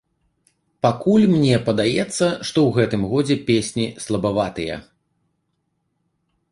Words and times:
Пакуль 0.85 1.25
мне 1.33 1.59
падаецца, 1.67 2.27
што 2.47 2.57
ў 2.71 2.73
гэтым 2.79 3.01
годзе 3.13 3.35
песні 3.49 3.85
слабаватыя. 4.07 4.81